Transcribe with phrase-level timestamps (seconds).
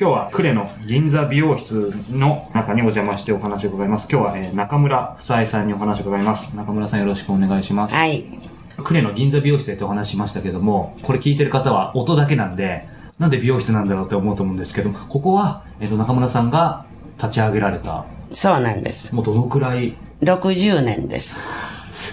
[0.00, 4.06] 今日はクレの銀座美容室の中にお邪魔してお話を伺います。
[4.08, 6.54] 今日は、えー中村夫妻さんにお話を伺います。
[6.54, 7.94] 中村さんよろしくお願いします。
[7.96, 8.24] はい。
[8.84, 12.86] クレの銀座美容室でとお話ししましたけども、これ聞いてる方は音だけなんで、
[13.18, 16.86] なんで美容室なんだろうって思うと思うんですけども、ここは、えっ、と、中村さんが
[17.16, 19.12] 立ち上げられた、そうなんです。
[19.12, 21.48] もうどのくらい、60年です。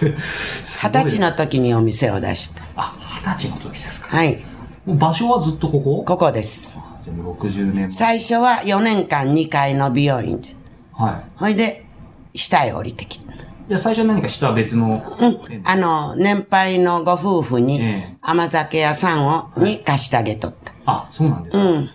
[0.82, 2.64] 二十歳の時にお店を出した。
[2.74, 4.16] あ、二十歳の時ですか。
[4.16, 4.42] はい。
[4.88, 6.02] 場所はずっとここ？
[6.04, 6.80] ここです。
[7.06, 7.90] じゃあもう60年前。
[7.92, 10.50] 最初は4年間2階の美容院で。
[10.92, 11.38] はい。
[11.38, 11.86] ほいで、
[12.34, 13.32] 下へ降りてきた。
[13.68, 15.00] じゃあ最初何かした別の、
[15.48, 20.72] 店あの、年配のご夫婦にええ甘酒屋さんを、に貸してあげとった。
[20.84, 21.64] あ、そうなんですか。
[21.64, 21.90] うん。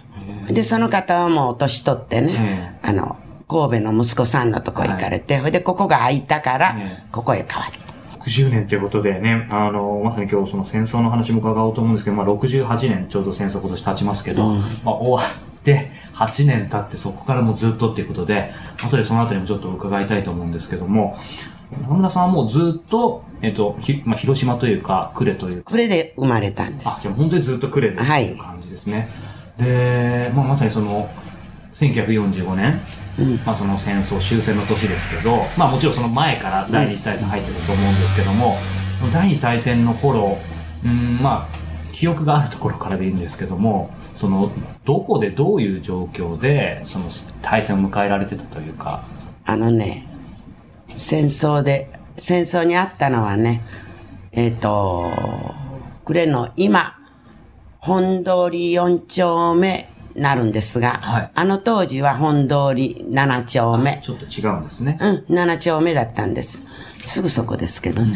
[0.53, 3.17] で、その方はもう年取ってね、えあの、
[3.49, 7.90] 神戸の息子さんのとこ行かれて、ほいで、ここが空いたからええ、ここへ変わった。
[8.25, 18.51] 60年ということでね、あの、まさに今日その戦争の話も伺おうと思うんですけど、まあ68年ちょうど戦争今年経ちますけど、まあ終わって8年経ってそこからもうずっとっていうことで、
[18.83, 21.17] 後でそのあたりもちょっと伺いたいと思うんですけども、
[21.71, 27.01] 中村さんはもうずっと、えっと、ひまあ、広島というか、呉というか、これで生まれたんであ、す。
[27.01, 29.09] じゃあ本当にずっと呉でってはいいう感じですね。
[29.57, 31.09] で、まあまさにその、
[31.81, 32.81] 1945年、
[33.43, 38.57] まあその戦争終戦の年ですけど、まあもちろんその前から第二次大戦入ってると思うんですけども、
[38.99, 40.37] その第二次大戦の頃、
[40.85, 44.51] うん、まあ、記憶があるところからでいいんですけども、その、
[44.85, 47.09] どこでどういう状況で、その
[47.41, 49.03] 大戦を迎えられてたというか、
[49.45, 50.07] あのね、
[50.95, 53.63] 戦争で、戦争にあったのはね、
[54.31, 55.11] えっ、と、
[56.05, 56.97] 呉の今、
[57.79, 63.99] 本通り4丁目なるんですが、はいあの当時は本通り7丁目。
[64.03, 64.97] ちょっと違うんですね。
[64.99, 66.65] うん、7丁目だったんです。
[66.99, 68.13] すぐそこですけどね。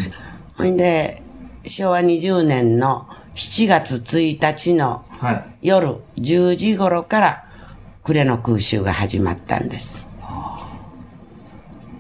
[0.58, 1.22] ほんで、
[1.66, 5.46] 昭和20年の7月1日のはい。
[5.62, 7.46] 夜10時頃から
[8.04, 10.08] 呉の空襲が始まったんです。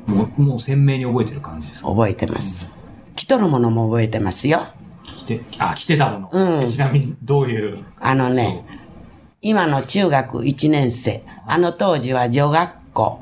[0.06, 1.90] もう、もう鮮明に覚えてる感じですか？
[1.90, 2.70] 覚えてます。
[3.16, 4.60] 来とるものも覚えてますよ。
[5.04, 6.62] 来て、あ、来てたもの。
[6.62, 8.64] うんちなみに、どういう、あのね、
[9.48, 13.22] 今の中学1年生、あの当時は女学校。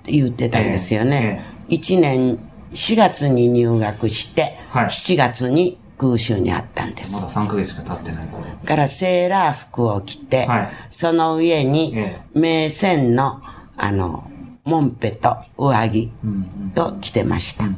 [0.00, 1.44] って言ってたんですよね。
[1.68, 2.38] 1年
[2.72, 8.44] 4月に入学して、はい7月に空襲にあったんでますだ3ヶ月しか経ってない頃。
[8.64, 13.42] からセーラー服を着て、はいその上にえ名線の、
[13.76, 14.30] あの、
[14.64, 17.64] モンペと上着うんを着てました。
[17.64, 17.76] うん。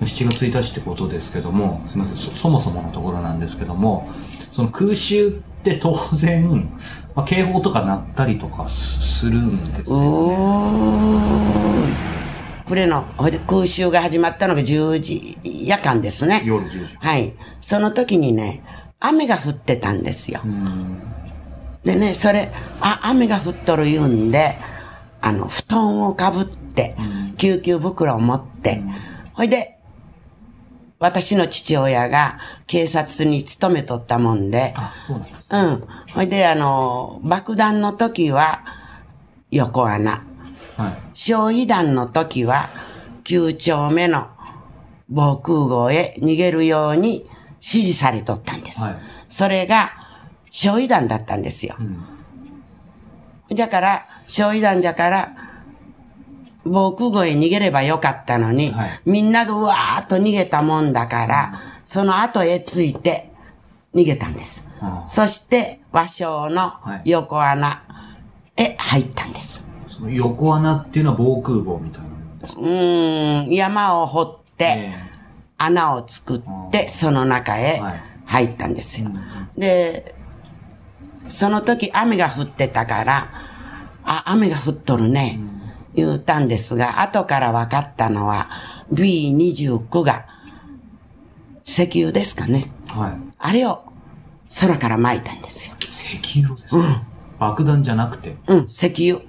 [0.00, 4.08] 7月1日ってことですけども、すみませんそ、そもそものところなんですけども、
[4.50, 6.68] その空襲って当然、
[7.14, 10.00] まあ、警報とか鳴ったりとかすするんですうよ。
[10.66, 12.10] ー
[12.66, 16.42] 暮れの、ほいで空襲が始まったのが10時、夜間ですね。
[16.44, 16.96] 夜10時。
[16.96, 17.34] はい。
[17.60, 18.62] その時にね、
[19.00, 20.40] 雨が降ってたんですよ。
[20.44, 21.02] うん。
[21.84, 22.50] でね、それ、
[22.80, 24.56] あ、雨が降っとる言うんで、
[25.20, 26.96] あの、布団をかぶって、
[27.36, 28.82] 救急袋を持って、
[29.34, 29.79] ほいで、
[31.00, 35.40] 私の父親が警察に勤めとったもんで、あ、そうなんです。
[35.50, 35.88] うん。
[36.14, 38.62] ほいで、あの、爆弾の時は、
[39.50, 40.22] 横穴。
[40.76, 40.98] はい。
[41.14, 42.68] 焼夷弾の時は、
[43.24, 44.28] 9丁目の
[45.08, 47.22] 防空壕へ逃げるように
[47.62, 48.82] 指示されとったんです。
[48.82, 48.96] はい
[49.30, 49.92] それが、
[50.50, 51.76] 焼夷弾だったんですよ。
[53.54, 55.32] だから、焼夷弾じゃから、
[56.64, 58.90] 防空壕へ逃げればよかったのに、はい。
[59.04, 63.32] みんながうわーっと逃げたもんだから、その後へついて
[63.94, 64.68] 逃げたんです。
[64.80, 66.72] ああそして、和尚の
[67.04, 67.82] 横穴
[68.56, 69.64] へ入ったんです。
[69.88, 72.60] その横穴っていうのは防空壕みたいなものですか？
[72.60, 74.94] うーん、山を掘って、え
[75.58, 78.02] 穴を作って、その中へはい。
[78.26, 79.10] 入ったんですよ。
[79.58, 80.14] で、
[81.26, 83.28] その時雨が降ってたから、
[84.04, 85.40] あ、雨が降っとるね、
[85.94, 88.48] 言うたんですが、後から分かったのは、
[88.92, 90.26] B29 が、
[91.64, 92.70] 石油ですかね。
[92.88, 93.12] えはい。
[93.38, 93.84] あれを
[94.60, 95.76] 空から撒いたんですよ。
[95.80, 97.02] 石油ですか、
[97.38, 98.36] 爆弾じゃなくて？
[98.46, 99.24] うん、石油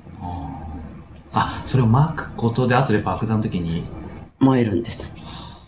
[1.33, 3.85] あ、それを巻くことで後で爆弾の時に、
[4.39, 5.15] 燃えるんです。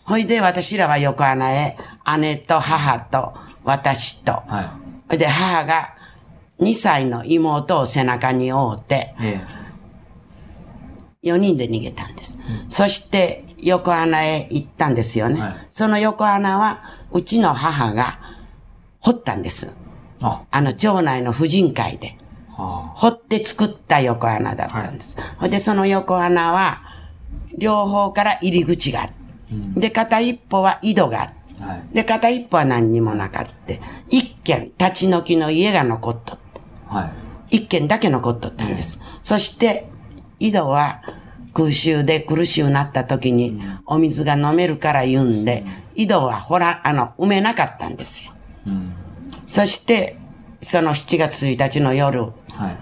[0.06, 1.78] ほいで私らは横穴へ、
[2.20, 5.96] 姉と母と私と、はほいで母が
[6.60, 9.26] 2歳の妹を背中に追って、い。
[9.26, 9.42] え
[11.24, 12.38] 4人で逃げたんです。
[12.70, 15.42] そして横穴へ行ったんですよね。
[15.42, 18.20] はいその横穴は、うちの母が
[19.00, 19.76] 掘ったんです。
[20.22, 22.18] えあ、あの町内の婦人会で。
[22.50, 25.18] は掘って作った横穴だったんです。
[25.38, 26.82] ほいで、その横穴は、
[27.58, 29.14] 両方から入り口があって、
[29.80, 31.68] で、片一方は井戸があって、あ。
[31.68, 31.84] はい。
[31.94, 36.62] で、片一方は何にもなかって、一軒立ち退きの家が残っとって。
[36.88, 37.06] は
[37.50, 37.58] い。
[37.58, 39.00] 一軒だけ残っとったんです。
[39.22, 39.90] そして、
[40.44, 41.02] 井戸は
[41.54, 45.64] 空襲で苦しゅうなった時にお水が飲めるから言うんで、
[45.96, 48.34] 井戸はほら、あの、埋めなかったんですよ。
[48.68, 48.94] うん。
[49.48, 50.18] そして、
[50.62, 52.28] その7月1日の夜、は
[52.72, 52.78] い。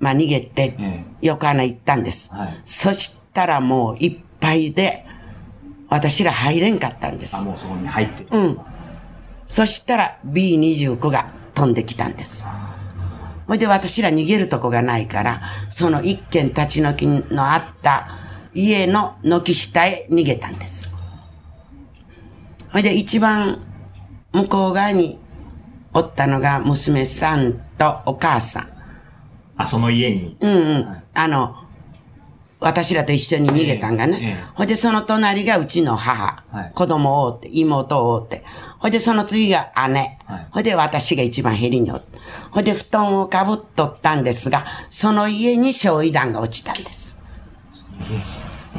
[0.00, 2.34] まあ逃げてえ、横穴行ったんです。
[2.34, 5.06] はいそしたらもういっぱいで、
[5.88, 7.44] 私ら入れんかったんであ、す。
[7.44, 8.28] もうそこに入ってる。
[8.32, 8.58] うん。
[9.46, 12.48] そしたら B29 が飛んできたんです。
[13.50, 18.06] ほいで私ら逃げるとこがないから、その一軒立ち退きのあった
[18.54, 20.96] 家の軒下へ逃げたんです。
[22.72, 23.60] ほいで一番
[24.32, 25.18] 向こう側に
[25.92, 28.68] おったのが娘さんとお母さん。
[29.56, 30.36] あ、その家に。
[30.38, 30.86] うんうん。
[30.86, 31.56] はいあの、
[32.60, 34.18] 私らと一緒に逃げたんがね。
[34.20, 36.44] ええええほいで、その隣がうちの母。
[36.50, 38.44] はい子供を追って、妹を追って。
[38.78, 40.18] ほいで、その次が姉。
[40.26, 42.18] はいほいで、私が一番ヘリにおって。
[42.50, 47.18] ほいで、布団をかぶっとったんですが、その家に焼夷弾が落ちたんです。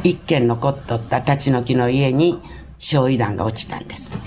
[0.03, 2.39] 一軒残っとった立ち退きの家に
[2.79, 4.17] 焼夷弾が落ちたんです。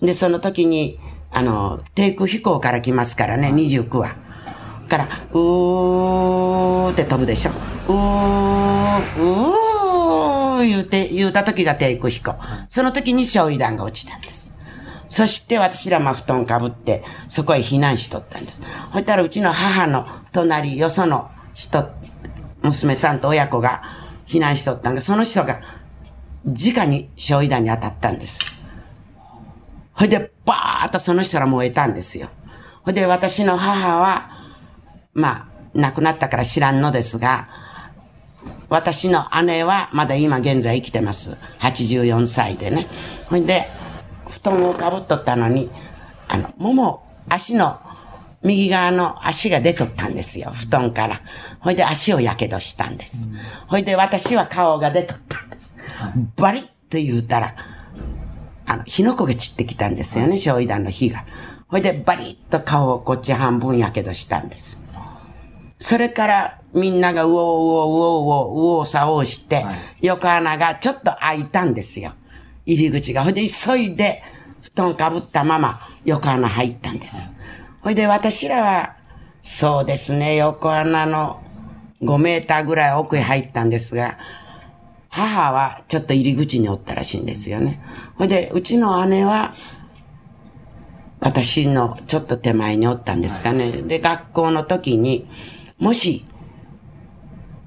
[0.00, 0.98] で、その時に、
[1.30, 4.16] あの、低空飛行から来ますからね、29は。
[4.90, 7.52] から、うーって飛ぶでしょ。
[7.88, 7.94] うー、
[9.16, 12.36] うー言うて、言うた時が低空飛行。
[12.68, 14.54] その時に焼夷弾が落ちたんです。
[15.08, 18.60] そして私らま布団かぶって、そこへ避難しとったんです。
[18.92, 21.88] ほいたらうちの母の隣、よその人、
[22.62, 23.82] 娘さんと親子が
[24.26, 25.60] 避難しとったんが、その人が
[26.44, 28.40] 直に焼夷弾に当たったんです。
[29.94, 32.28] ほいで、バーッとその人ら燃えたんですよ。
[32.84, 34.39] ほいで、私の母は、
[35.14, 37.48] まあ、亡くなったから知らんのですが、
[38.68, 41.36] 私の姉はまだ今現在生きてます。
[41.60, 42.86] 84歳でね。
[43.28, 43.68] ほいで、
[44.28, 45.70] 布団をかぶっとったのに、
[46.28, 47.80] あの、もも、足の、
[48.42, 50.52] 右側の足が出とったんですよ。
[50.54, 51.20] 布団から。
[51.58, 53.28] ほいで足を火傷したんです。
[53.66, 55.78] ほいで私は顔が出とったんです。
[56.36, 57.54] バリッと言うたら、
[58.66, 61.24] あの、火の粉が散ってきたんですよね、焼夷弾の火が。
[61.68, 64.89] ほいで、バリッと顔をこっち半分やけどしたんです。
[65.80, 72.12] それから、みんながうおうおうおうおううおうさおうして、はい横穴がちょっと開いたんですよ。
[72.64, 73.24] 入り口が。
[73.24, 74.22] ほいで、急いで、
[74.62, 77.30] 布団かぶったまま、横穴入ったんです。
[77.80, 78.96] ほいで、私らは、
[79.42, 81.42] そうですね、横穴の
[82.02, 84.18] 5メーターぐらい奥へ入ったんですが、
[85.08, 87.82] 母はちょっと入り口におったらしいんですよね。
[88.16, 89.54] ほいで、うちの姉は、
[91.20, 93.82] 私のちょっと手前におったんですかね。
[93.82, 95.28] で、学校の時に、
[95.80, 96.26] もし、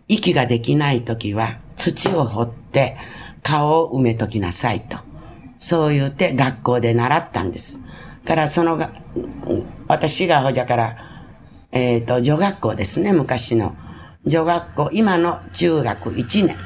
[0.07, 2.95] 息ができない時は、土を掘って
[3.41, 4.97] 顔を埋めときなさいと。
[5.57, 7.81] そう言うて学校で習ったんです。
[8.23, 10.97] から、そのが、うん私がほじゃから、
[11.71, 13.75] えっ、と、女学校ですね、昔の。
[14.25, 16.57] 女学校、今の中学1年。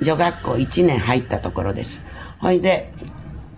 [0.00, 2.06] 女学校1年入ったところです。
[2.40, 2.92] ほいで、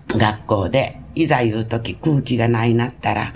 [0.09, 3.33] 学校で、いざ言うとき空気がないなったら、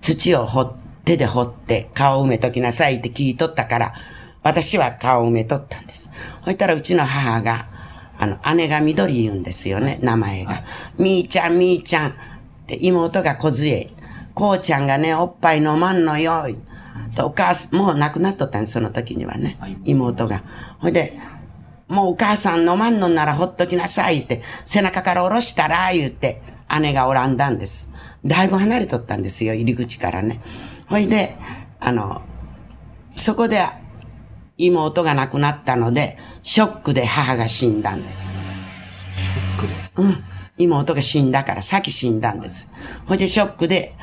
[0.00, 3.94] 土を掘って、手で掘って顔を埋めときなさいって聞いとったから、
[4.42, 6.10] 私は顔を埋めとったんです。
[6.42, 7.68] ほいたらうちの母が、
[8.18, 10.64] あの、姉が緑言うんですよね、名前が。
[10.98, 12.12] みーちゃん、みーちゃんっ
[12.66, 13.90] て妹が小杖。
[14.34, 16.48] こうちゃんがね、おっぱい飲まんのよ。
[17.14, 19.78] とお母さん、もう亡くなっとったんです、その時にはねはい。
[19.84, 20.42] 妹が。
[20.80, 21.18] ほいで、
[21.86, 26.42] もうお母さん飲まんのならほっときなさいって、背中から下ろしたら、言って、
[26.80, 27.90] 姉がおらんだんです。
[28.24, 30.40] だいぶ離れとったんですよ、入り口からね。
[30.88, 31.36] ほいで、
[31.80, 32.22] あの、
[33.16, 33.60] そこで
[34.56, 38.32] 妹が亡くなったので、ショックで母が死んだんです。
[38.32, 39.66] ショック？
[39.68, 39.74] で。
[39.96, 40.24] うん。
[40.58, 42.72] 妹が死んだから先死んだんです。
[43.06, 43.94] ほいでショックで、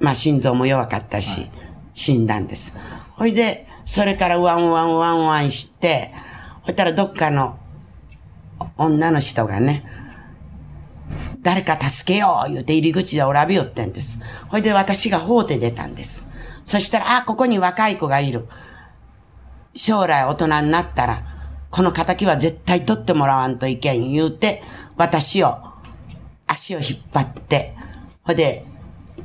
[0.00, 1.50] まあ心臓も弱かったし、
[1.94, 2.76] 死んだんです。
[3.12, 6.12] ほいで、それからワンワンワンワンして、
[6.62, 7.58] ほいたらどっかの
[8.76, 9.84] 女の人がね、
[11.44, 14.18] 誰か助けよう言うて入り口でおらびよってんです。
[14.48, 16.26] ほいで私が法廷出たんです。
[16.64, 18.48] そしたら、あ、ここに若い子がいる。
[19.74, 21.22] 将来大人になったら、
[21.70, 24.62] この仇は絶対取ってもらわんといけん言うて、
[24.96, 25.58] 私を、
[26.46, 27.76] 足を引っ張って、
[28.22, 28.64] ほいで、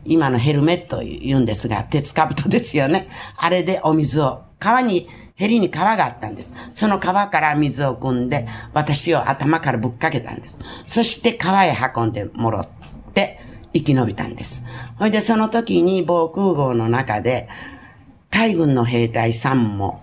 [0.03, 3.07] 今のヘルメット言うんですが、鉄兜ですよね。
[3.37, 5.07] あれでお水を、川に、
[5.39, 6.53] ヘリに川があったんです。
[6.69, 10.59] その川から水を汲んで、私を頭からぶっかけたんです。
[10.85, 12.67] そして川へ運んでもろっ
[13.13, 13.39] て、
[13.73, 14.65] 生き延びたんです。
[14.97, 17.47] ほいで、その時に防空壕の中で、
[18.29, 20.01] 海軍の兵隊さんも、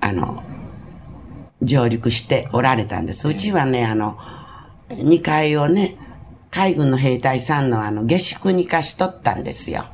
[0.00, 0.44] あの、
[1.60, 3.26] 上陸しておられたんです。
[3.26, 4.18] うちはね、あの、
[4.90, 5.96] 2階をね、
[6.52, 9.86] 海軍の兵隊さんのあの、下宿に貸しとったんですよ。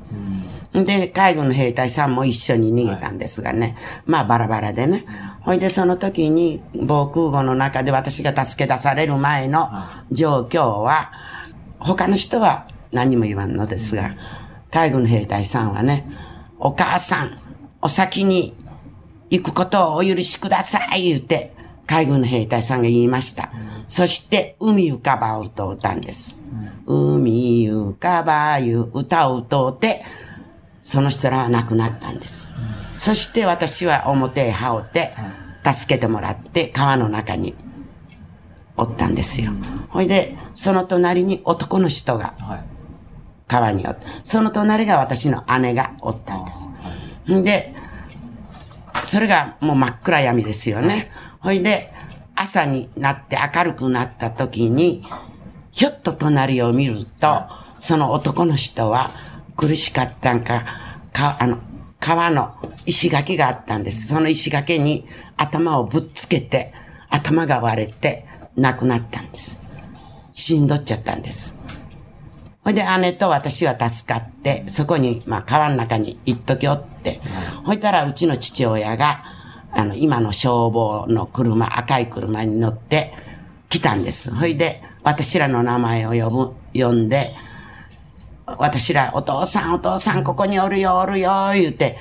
[0.74, 3.76] で、海軍の兵隊さんも一緒に逃げたんですがね。
[4.06, 5.04] まあ、バラバラでね。
[5.42, 9.70] ほいで、その時に、防空壕の中で私が助け出される前の
[10.10, 11.12] 状況は、
[11.78, 14.16] 他の人は何も言わんのですが、
[14.72, 16.10] 海軍の兵隊さんはね、
[16.58, 17.38] お母さん、
[17.80, 18.56] お先に
[19.30, 21.54] 行くことをお許しください、言うて、
[21.86, 23.52] 海軍の兵隊さんが言いました。
[23.86, 26.40] そして、海浮かばうと歌うんです。
[26.86, 30.04] 海浮かばゆ歌を歌うて、
[30.84, 32.48] その人らは亡くなったんです。
[32.98, 35.14] そして私は表へ羽織って、
[35.64, 37.54] 助けてもらって川の中に
[38.76, 39.52] おったんですよ。
[39.88, 42.34] ほいで、その隣に男の人が
[43.48, 46.68] 川におって、その隣が私の姉がおったんです。
[47.26, 47.74] で、
[49.04, 51.10] それがもう真っ暗闇ですよね。
[51.40, 51.92] ほいで、
[52.36, 55.04] 朝になって明るくなった時に、
[55.70, 57.42] ひょっと隣を見ると、
[57.78, 59.10] その男の人は
[59.56, 60.64] 苦しかったんか、
[61.12, 61.58] か、あの、
[62.00, 62.54] 川の
[62.86, 64.08] 石垣があったんです。
[64.08, 65.06] その石垣に
[65.36, 66.72] 頭をぶっつけて、
[67.08, 69.62] 頭が割れて亡くなったんです。
[70.32, 71.58] 死んどっちゃったんです。
[72.64, 77.20] ほいで姉と私は助かって、そこに、まあ川の中に行っときおって、
[77.64, 79.22] ほいたらうちの父親が、
[79.70, 83.12] あの、今の消防の車、赤い車に乗って
[83.68, 84.34] 来たんです。
[84.34, 87.34] ほいで、私らの名前を呼ぶ、呼んで、
[88.46, 91.98] 私ら、お父さん、お父さん、ここにおるよ、おるよ、言うて、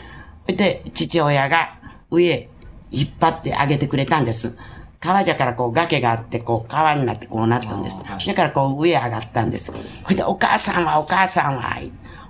[0.48, 1.80] で、父親が
[2.12, 2.50] 上
[2.92, 4.58] 引っ張ってあげてくれたんです。
[5.00, 8.04] 川じゃからこう崖があって、こう川になってこうなったんです。
[8.04, 9.72] だからこう上上がったんです。
[9.72, 9.80] ほ
[10.12, 11.78] いで、お母さんは、お母さんは、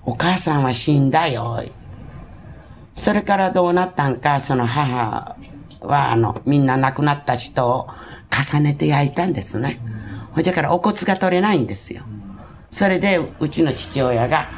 [0.06, 1.64] お母さんは死んだよ。
[2.96, 5.36] それからどうなったんか、その母
[5.82, 7.88] は、あの、みんな亡くなった人を
[8.32, 9.80] 重ねて焼いたんですね。
[10.34, 12.04] ほいだからお骨が取れないんですよ。
[12.74, 14.50] それで、うちの父親が、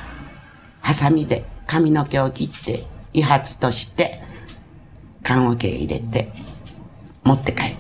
[0.80, 4.22] ハサミで髪の毛を切って、遺髪として、
[5.22, 6.32] 棺桶入れて、
[7.26, 7.76] 持って帰る。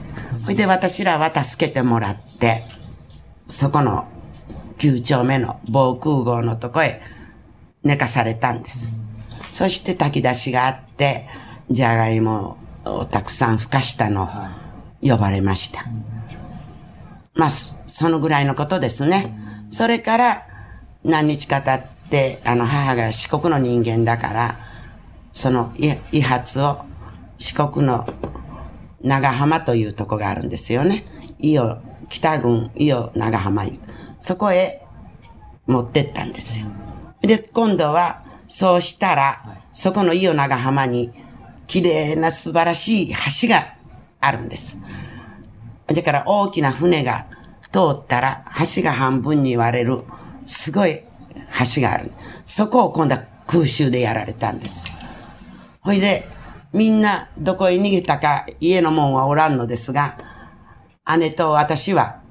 [0.45, 2.65] ほいで、私らは助けてもらって、
[3.45, 4.09] そこの
[4.77, 7.01] 9丁目の防空壕のとこへ
[7.83, 8.91] 寝かされたんです。
[9.53, 11.29] そして炊き出しがあって、
[11.71, 14.29] じゃがいもをたくさんふかしたの、
[15.01, 15.85] 呼ばれました。
[17.35, 19.44] まあ、そのぐらいのことですね。
[19.69, 20.47] それから
[21.03, 24.59] 何日か経って、あの母が四国の人間だから、
[25.33, 26.85] その遺髪を
[27.37, 28.07] 四国の
[29.01, 31.05] 長浜というとこがあるんですよね。
[31.39, 31.77] 伊予、
[32.09, 33.65] 北郡伊予長浜
[34.19, 34.85] そこへ
[35.67, 36.67] 持ってったんですよ。
[37.21, 41.11] で、今度は、そうしたら、そこの伊予長浜に、
[41.67, 43.75] 綺麗な素晴らしい橋が
[44.21, 44.79] あるんです。
[45.87, 47.27] だから大きな船が
[47.75, 50.03] 通ったら橋が半分に割れる、
[50.45, 51.01] すごい
[51.75, 52.09] 橋がある。
[52.45, 54.87] そこを今度は空襲でやられたんです。
[55.81, 56.25] ほいで、
[56.71, 60.17] みんなどこへ逃げたか家の門はおらんのですが、
[61.19, 62.21] 姉と私は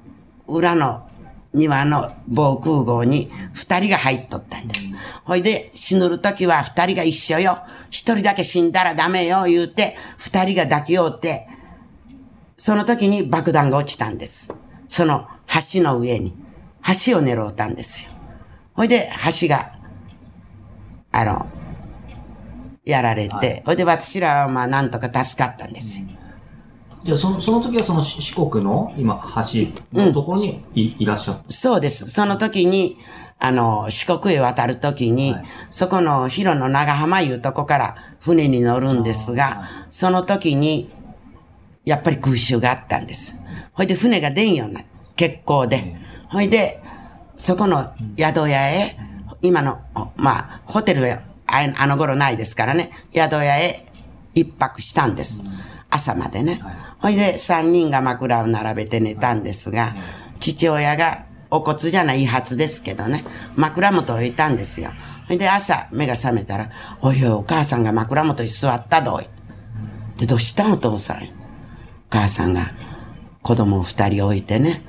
[0.47, 1.07] 裏の
[1.53, 4.89] 庭の防空壕に二人が入っとったんです。
[5.25, 7.59] ほいで、死ぬるときは二人が一緒よ。
[7.91, 11.47] 一人だけ死んだらダメよ、言うて、二人が抱き合うて、
[12.57, 14.51] その時に爆弾が落ちたんです。
[14.87, 15.27] その
[15.73, 16.35] 橋の上に、
[17.05, 18.11] 橋を狙うたんですよ。
[18.73, 19.09] ほいで、
[19.41, 19.73] 橋が、
[21.11, 21.47] あの、
[22.83, 26.07] やられて、はい、ほいで私らはまあなんとか助かったんですよ。
[27.03, 29.21] じゃあその、その時はその四国の今、
[29.53, 32.09] 橋のところにいうん、いらっしゃったそうです。
[32.09, 32.97] その時に、
[33.39, 40.89] あの、四国へ渡る時に、はい、そこの広野長浜いうとこから船に乗るんですが、その時に、
[41.85, 43.37] やっぱり空襲があったんです。
[43.73, 45.95] ほいで船が出んようになって、結構で。
[46.29, 46.81] ほいで、
[47.37, 48.97] そこの宿屋へ、
[49.41, 49.79] 今の、
[50.15, 53.85] まあ、ホテルがあの頃ないですからね、宿屋へ
[54.33, 55.43] 一泊したんです。
[55.89, 56.61] 朝までね。
[56.99, 59.95] ほいで、三人が枕を並べて寝たんですが、
[60.39, 63.23] 父親がお骨じゃない遺髪ですけどね、
[63.55, 64.91] 枕元を置いたんですよ。
[65.27, 66.69] ほいで、朝目が覚めたら、
[67.01, 69.29] おいおい、お母さんが枕元に座ったどい。
[70.17, 71.23] で、どうしたお父さん。
[71.23, 71.27] お
[72.09, 72.73] 母さんが
[73.41, 74.83] 子供を二人置いてね、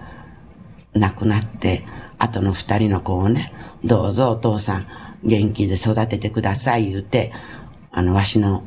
[0.98, 1.84] 亡くなって、
[2.18, 3.52] 後の二人の子をね、
[3.84, 4.86] どうぞお父さん、
[5.24, 7.32] 元気で育ててください言うて、
[7.92, 8.64] あの、わしの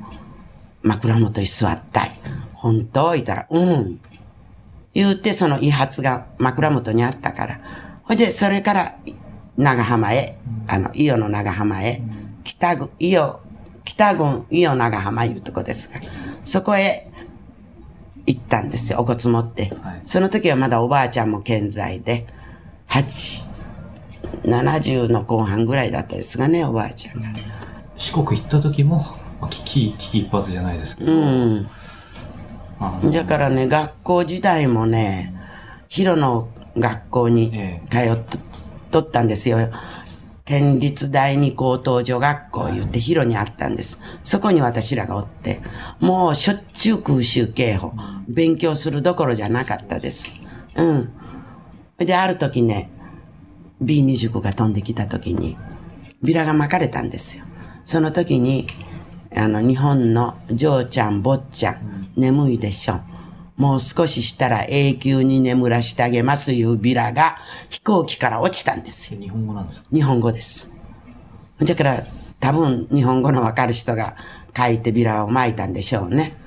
[0.82, 2.20] 枕元に座ったい。
[2.54, 4.00] 本当言ったら、うん。
[4.94, 7.60] 言うて、その遺髪が枕元にあったから。
[8.04, 8.96] ほいで、それから、
[9.58, 12.02] 長浜へ、あの、伊予の長浜へ、
[12.44, 13.40] 北郡、伊予、
[13.86, 16.00] 北郡伊予長浜いうとこですが、
[16.44, 17.09] そこへ
[18.30, 19.74] 行ったんですよ、お骨持って。
[20.06, 22.28] その時はまだおばあちゃんも健在で、
[22.86, 23.44] 八、
[24.44, 27.28] 70の後半ぐらいだったですがね、おばあちゃんが。
[27.98, 28.98] 四国行った時も、
[29.42, 31.12] まあ、危機、危機一髪じゃないですけど。
[31.12, 31.70] うん。
[33.12, 35.34] だからね、学校時代もね、
[35.88, 38.40] ヒロの学校にえ通っ
[38.92, 39.58] とったんですよ。
[40.50, 44.00] 県立第二高等女学校言ってヒロにあったんです。
[44.24, 45.62] そこに私らがおって、
[46.00, 47.94] もうしょっちゅう空襲警報、
[48.28, 50.34] 勉強するどころじゃなかったです。
[50.76, 51.14] うん。
[52.00, 52.90] で、ある時ね、
[53.84, 55.56] B29 が飛んできた時に、
[56.24, 57.46] ビラが巻かれたんですよ。
[57.86, 58.66] その時に、
[59.36, 63.02] あの、日本のジョーちゃん、坊ちゃん、眠いでしょ。
[63.60, 67.38] もう少ししたら永久に眠らしてあげますいうビラが
[67.70, 69.20] 飛行機から落ちたんですよ。
[69.20, 69.90] 日本語なんですか？
[69.94, 70.74] 日本語です。
[71.60, 72.08] だから、
[72.40, 74.16] 多分日本語のわかる人が
[74.56, 76.38] 書いてビラを巻いたんでしょうね。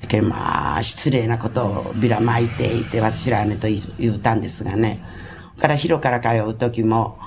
[0.00, 5.04] だけどまあ、失礼なことをビラ巻いていて、私らはねと言うたんですがね。
[5.56, 7.18] だから、ヒロから通う時も、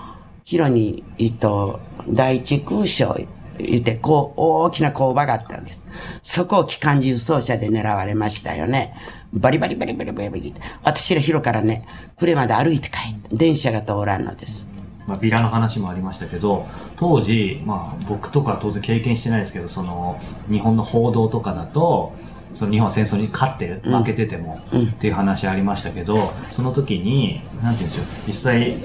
[0.45, 3.15] ヒロに、えっと、第一空将
[3.61, 5.85] 言って、こう、大きな工場があったんです。
[6.21, 8.93] そこを機関銃装車で狙われましたよね。
[9.33, 10.61] バリバリバリバリバリバリって。
[10.83, 11.85] 私らヒロからね、
[12.19, 14.69] 呉まで歩いて帰って、電車が通らんのです。
[15.07, 22.13] まあ、ビラの話もありましたけど、当時、まあ、僕とかは当然経験してないですけど、その、日本の報道とかだと、
[22.55, 28.77] その日本は戦争に勝ってる、負けてても、っていう話ありましたけど、その時に、なんて言うんでしょう、実際、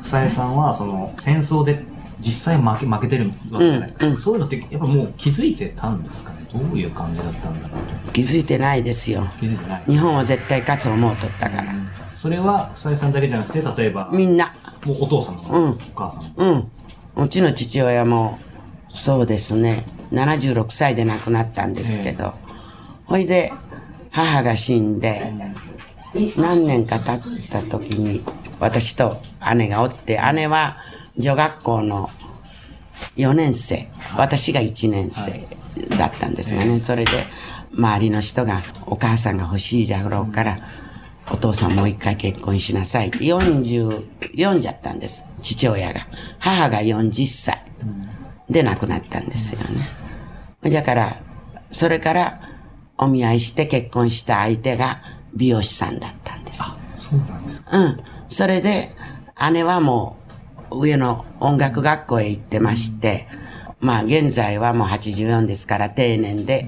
[0.00, 1.82] 房江さんは、その、戦争で
[2.26, 4.20] 実際負け、負けてるわけじゃないですか。
[4.20, 8.10] そういうのって、やっぱもう気づいてたんですかねどういう感じだったんだろうと。
[8.10, 9.28] 気づいてないですよ。
[9.38, 9.82] 気づいてない。
[9.86, 11.72] 日本は絶対勝つ思うとったから。
[12.18, 14.52] それは、房江さんだけじゃなくて、例えば、みんな。
[14.84, 16.68] もうお父さんも、うんお母さんも。
[17.16, 17.24] うん。
[17.24, 18.40] うちの父親も、
[18.88, 22.34] そうですね、76歳で亡くなったんですけど、
[23.04, 23.52] ほいで、
[24.10, 25.32] 母が死んで、
[26.36, 28.24] 何年か経った時に、
[28.58, 29.20] 私と
[29.54, 30.78] 姉がおって、姉は
[31.18, 32.10] 女学校の
[33.16, 35.46] 4年生、私が1年生
[35.96, 37.10] だったんですがね、それで、
[37.74, 40.58] 周りの人が、お母さんが欲しいじゃろうから、
[41.30, 46.06] お父さんもう一回結婚しなさいって、44じゃったんです、父親が。
[46.38, 47.62] 母が40歳
[48.48, 49.60] で亡くなったんですよ
[50.62, 50.70] ね。
[50.70, 51.22] だから、
[51.70, 52.40] それから
[52.96, 55.02] お見合いして結婚した相手が
[55.34, 56.62] 美容師さんだったんです。
[56.94, 57.78] そうなんですか。
[57.78, 58.00] うん。
[58.28, 58.94] それで、
[59.52, 60.25] 姉はもう
[60.70, 63.28] 上の音楽学校へ行ってまして、
[63.80, 66.66] まあ現在はもう84ですから定年で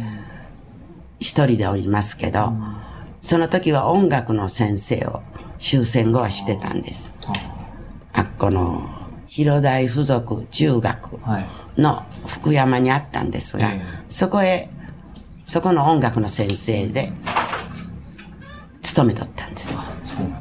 [1.21, 2.53] 一人でおりますけど、
[3.23, 5.23] その時は音楽の先生を
[5.59, 7.15] 終戦後はしてたんです。
[8.13, 8.89] あっこの
[9.27, 11.47] 広大附属中学はい。
[11.81, 14.69] の福山にあったんですが、ええそこへ、
[15.45, 17.13] そこの音楽の先生で
[18.83, 19.79] 勤めとったんです。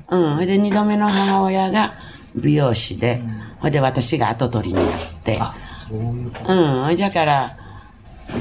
[0.10, 0.34] うん。
[0.36, 1.94] それで、二度目の母親が
[2.36, 3.22] 美容師で、
[3.60, 6.54] ほいで私が後取りになって、あ、そういうこと。
[6.54, 6.98] うん。
[6.98, 7.58] だから、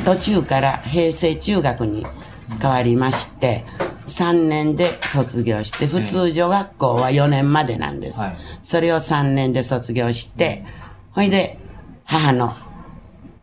[0.05, 2.07] 途中から平成中学に
[2.61, 3.65] 変わりまして、
[4.07, 8.21] 3年で卒業して、普通女学校は4年までなんです。
[8.21, 10.65] はいそれを3年で卒業して、
[11.13, 11.59] ほいで、
[12.05, 12.57] 母の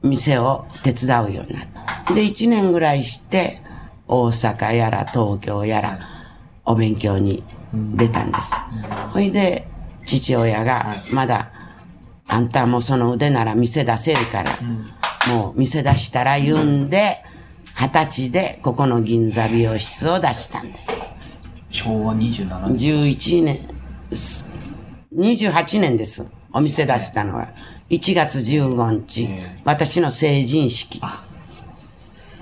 [0.01, 1.67] 店を手伝うようになっ
[2.05, 2.13] た。
[2.13, 3.61] で、1年ぐらいして、
[4.07, 5.99] 大阪やら東京やら、
[6.65, 8.53] お勉強に出たんです。
[9.11, 9.65] ほいで、
[10.05, 11.51] 父親が、まだ、
[12.27, 14.51] あんたもその腕なら店出せるから、
[15.33, 17.23] もう店出したら言うんで、
[17.75, 21.03] 二十歳でここの銀座美容室を出したんです。
[21.69, 22.75] 昭和27年。
[22.75, 23.59] 11年、
[24.13, 24.51] す
[25.15, 26.31] 28年です。
[26.51, 27.49] お店出したのは。
[27.89, 31.01] 1月15日、ええ私の成人式。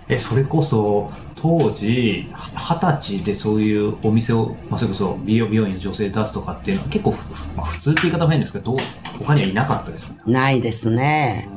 [0.07, 7.17] え、それこそ、当時、二十歳でそういうお店を、まあ、それこそ美容美容院の女性出すとかっていうのは結構ふ、
[7.55, 8.77] まあ、普通って言い方も変ですけど、
[9.17, 10.13] 他にはいなかったですか？
[10.13, 10.19] ね。
[10.33, 11.49] ないですね。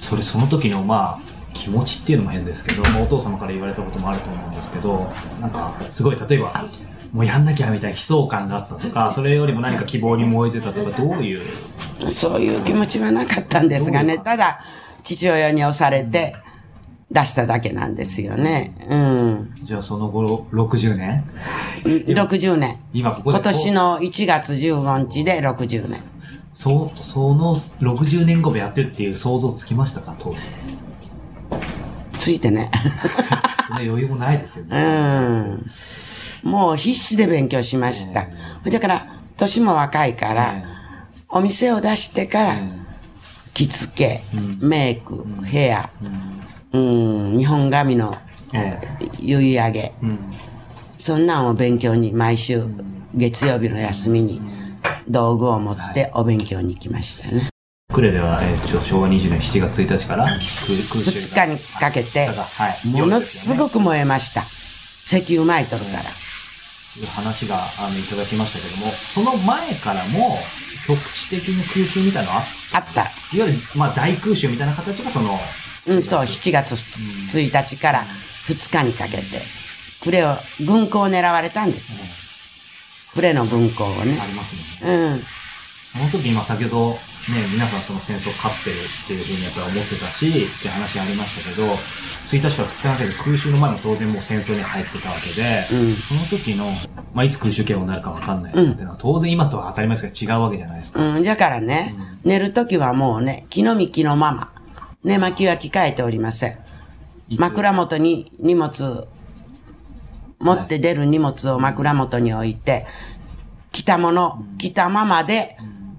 [0.00, 6.64] それ、その時の、まあ、気持ちっていうのも変ですけど、まあ、お父様から言われたこともあると思うんですけど、なんか、すごい、例えば、
[7.12, 14.18] もうやんなきゃみたいな悲壮感があったとか、それよりも何か希望に燃えてたとか、どういう、そういう気持ちはなかったんですがね。
[14.18, 14.60] ただ、
[15.04, 16.34] 父親に押されて
[17.12, 18.74] 出しただけなんですよね。
[18.88, 19.52] うん。
[19.62, 21.24] じゃあその後、60年
[21.84, 22.78] ？60年。
[22.94, 26.00] 今ここで今年の1月15日で60年。
[26.54, 30.38] そう、その60年後もやってるっていう想像つきましたか、当時。
[32.18, 32.70] ついてね。
[33.70, 34.84] 余裕もないですようね。
[34.84, 35.64] ん。
[36.42, 38.28] もう必死で勉強しました。
[38.64, 40.64] だから、年も若いから、
[41.28, 42.54] お店を出してから、
[43.54, 44.22] 着付け、
[44.60, 46.41] メイク、ヘア、うん、
[46.72, 48.16] 日本髪の
[48.52, 48.78] え
[49.18, 50.18] 結い上げ、えうん。
[50.98, 52.64] そんなんを勉強に毎週
[53.14, 54.40] 月曜日の休みに
[55.08, 57.48] 道具を持ってお勉強に行きましたね。
[57.92, 62.34] クレでは、えー、昭和20年7月1日から空2日にかけて、は
[62.84, 64.42] い、ものすごく燃えました。
[64.42, 66.02] 石油巻いとるから。
[66.94, 70.36] いう話があのいただきましたけども、その前からも
[70.86, 72.42] 局地的に空襲みたいなのあ
[72.74, 73.02] あった。
[73.34, 75.38] いわゆる、まあ、大空襲みたいな形がその、
[75.86, 78.04] うん、そう、7月1日から
[78.46, 79.22] 2日にかけて、
[80.04, 82.00] 呉を、軍港を狙われたんです。
[83.14, 84.18] 呉の軍港をね。
[84.20, 84.90] ありますね。
[84.90, 85.20] うん。
[85.92, 86.98] その時、今先ほど、ね、
[87.52, 96.72] 皆さんその戦争勝ってるっていうふうにやっぱり思ってたし、って話ありましたけど、1日から2日の間空襲の前も当然もう戦争に入ってたわけで、うん、その時の、
[97.12, 101.00] まあ、いつ空襲警報になるかわかんないっていうのは、当然今とは当たり前ですけど違うわけじゃないですか。
[101.00, 104.50] うん、だからね、うん、寝る時はもうね、木の幹のまま、
[105.04, 106.58] 寝巻きは着替えておりません。
[107.36, 109.08] 枕元に荷物、
[110.38, 112.86] 持って出る荷物を枕元に置いて、
[113.72, 115.56] 着たもの、着たままで、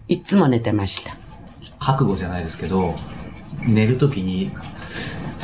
[0.07, 1.17] いつも寝てました。
[1.79, 2.95] 覚悟じゃないですけど、
[3.61, 4.51] 寝るときに、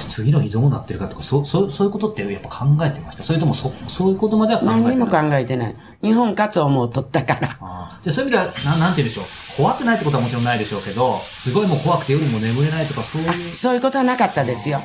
[0.08, 3.24] 次の日どうなってるかとか、そそそういうことってやっぱ考えてました？
[3.24, 5.76] それともそそういうことまでは考えてない何も考えてない。
[6.02, 7.58] 日本勝つをもう取ったから。
[7.62, 9.26] あじゃあそういう意味では、ななんて言うんでしょう？
[9.58, 13.56] 怖くないってことはもちろんないでしょうけど、すごいもう怖くて夜も眠れないとか、そういう。
[13.56, 14.82] そういうことはなかったですよ。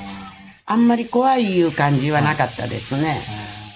[0.66, 3.20] あんまり怖いいう感じはなかったですね。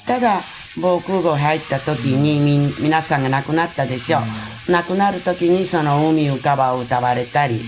[0.07, 0.41] ただ、
[0.81, 4.19] 防空壕入った時にみ、皆さんが亡くなったでしょ。
[4.69, 7.61] う亡くなる時にその海浮かばを歌われたり、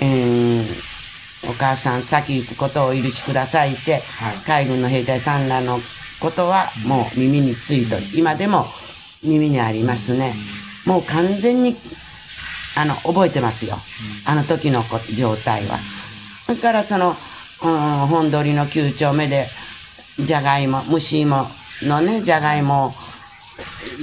[0.00, 0.64] うん、
[1.48, 5.80] お母さん先行くことをお許しくださいって、はい、海軍の兵隊さんらの
[6.20, 8.66] ことはもう耳についと、今でも
[9.24, 10.34] 耳にありますね。
[10.86, 11.76] もう完全に、
[12.76, 13.76] あの、覚えてますよ。
[14.24, 14.82] あの時の
[15.16, 15.78] 状態は。
[16.46, 17.16] それからその、
[17.62, 19.48] うん、本通りの9丁目で、
[20.18, 21.48] じゃがいも、虫芋
[21.82, 22.92] のね、じゃがいもを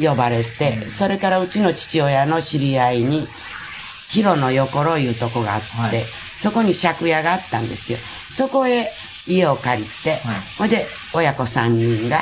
[0.01, 3.27] 呼ばれて、それからうちの父親の知り合いに、
[4.09, 7.97] 広の横ろいうとこがあって、はいそこに借家があったんですよ。
[8.29, 8.89] そこへ
[9.27, 10.15] 家を借りて、
[10.57, 12.21] ほ、はい、で、親子3人が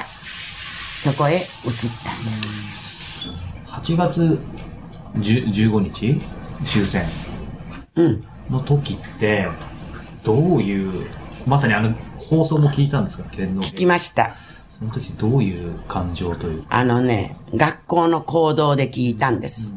[0.95, 3.29] そこへ移ったんです。
[3.67, 4.39] 8月
[5.17, 6.19] 15日？
[6.65, 7.05] 終戦。
[8.49, 9.47] の時って、
[10.23, 11.05] どういう、
[11.45, 13.23] まさにあの放送も聞いたんですか？
[13.31, 14.35] 天皇聞きました。
[14.71, 19.75] その時どういう感情というあのね、学校の行動で聞いたんです。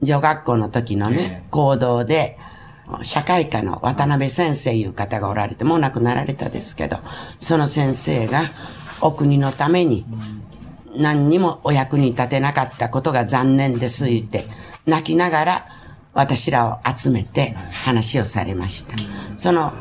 [0.00, 2.38] うん、女学校の時のね、行動で、
[3.02, 6.98] 社会科の渡辺先生いう方がおられて、もう亡くなられたですけど、
[7.40, 8.42] その先生が
[9.00, 10.04] お国のために
[10.96, 14.46] 何にもお役に立てなかったことが残念です言って、
[14.86, 15.68] 泣きながら
[16.14, 18.96] 私らを集めて話をされました。
[19.36, 19.72] その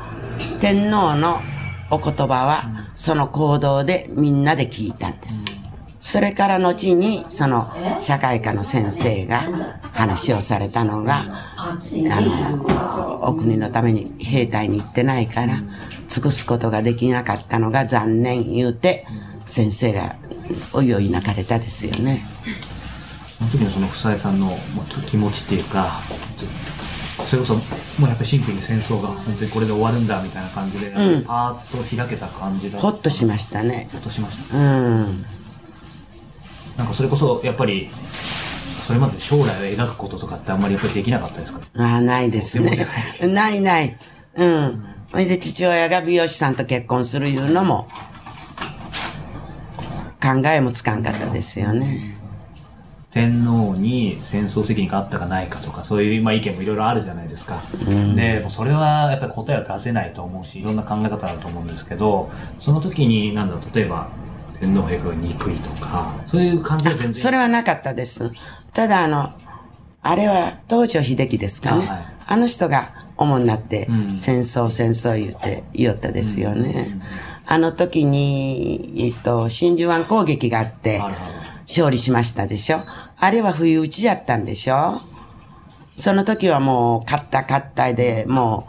[0.59, 1.41] 天皇の
[1.89, 5.46] お言葉は、その行動でみんなで聞いたんです。
[6.07, 9.41] それから後に、その社会科の先生が
[9.91, 11.25] 話をされたのが、
[11.57, 11.77] あ
[12.21, 15.55] の、お国のために兵隊に行ってないから、
[16.07, 19.05] 尽くすことができなかったのが残念言うて、
[19.45, 20.15] 先生が
[20.71, 22.25] おいおい泣かれたですよね。
[23.39, 24.57] その時のその房江さんの
[25.07, 25.99] 気持ちっていうか、
[27.25, 27.61] それこそ、も
[27.99, 33.89] うやっぱりシンプルに戦争が本当にこれで終わるんだみたいな感じで、うん、パーッと開けた感じだほっとしましたね。
[33.91, 34.57] ほっとしました。
[34.57, 35.36] うん。
[36.77, 37.89] なんかそれこそやっぱり
[38.83, 39.43] それまで将来を
[39.75, 41.59] 描くこととかってあんまりやっぱりできなかったですか？
[41.75, 42.87] ああ、ないですね。
[43.21, 43.97] ないない。
[44.35, 44.85] うん。
[45.11, 47.87] それで父親が美容師さんと結婚するいうのも、
[50.21, 52.17] 考えもつかんかったですよね。
[53.11, 57.63] 天皇に戦争責任があったかないかとか、そういう、まあ、意見もいろいろあるじゃないですか。
[57.87, 64.09] うん、で、それはやっぱり答えは出せないと思うし、いろんな考え方あると思うんですけど、その時に、なんだろう、例えば、
[64.59, 67.13] 天皇陛下が憎いとか、そういう感じは全然。
[67.13, 68.31] それはなかったです。
[68.73, 69.33] ただ、あの、
[70.01, 71.85] あれは東条秀樹ですかね。
[71.87, 76.99] あはい、あの人が主になって、戦争、戦争言うて、言おったですよね。
[77.45, 81.01] あの時に、えっと、真珠湾攻撃があって、
[81.67, 82.81] 勝利しましたでしょ。
[83.17, 85.01] あれは不意打ちやったんでしょ。
[85.95, 88.67] その時はもう、勝った勝ったで、も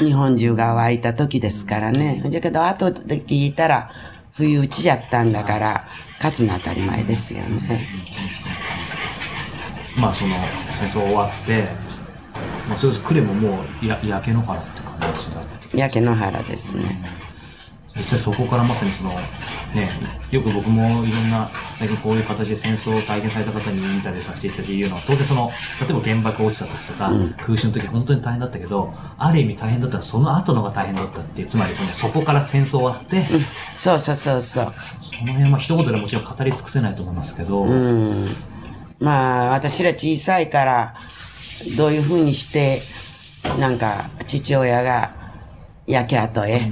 [0.00, 2.22] う、日本中が湧いた時ですからね。
[2.24, 3.90] だけど、後で聞いたら、
[4.32, 5.88] 不意打ちやったんだから、
[6.18, 7.86] 勝つの当たり前ですよね。
[9.98, 10.34] まあその
[10.78, 11.68] 戦争終わって、
[12.68, 17.19] まあ、それこそ呉ももうや焼け野原って感じだった焼け野原ですね。
[17.96, 19.10] そしてそこからまさにその、
[19.74, 19.90] ね、
[20.30, 25.50] よく僕もいろんな最近こういう形で戦争を体験された方にインタビューさせていただいて言うのは、当然その、
[25.80, 33.26] 例えば原爆落ちた時とか、うん、空襲の時本当に大変だったけど、ある意味大変だったらその後のが大変だったっていう、つまりそのそこから戦争終わって、うん、
[33.76, 34.74] そうそうそうそう。
[35.02, 38.26] その辺は一言でもちろん語り尽くせないと思いますけど、うん、
[39.00, 40.94] まあ私ら小さいから、
[41.76, 42.80] どういうふうにして、
[43.58, 45.14] なんか父親が
[45.86, 46.70] 焼け跡へ